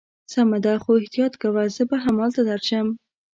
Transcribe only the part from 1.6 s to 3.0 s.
زه به همالته درشم.